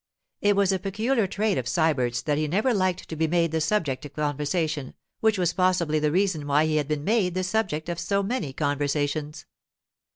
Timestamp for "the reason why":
5.99-6.65